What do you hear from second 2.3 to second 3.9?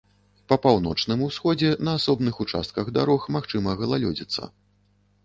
участках дарог магчыма